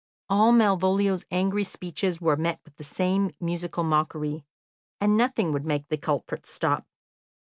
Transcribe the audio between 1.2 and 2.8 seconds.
angry speeches were met with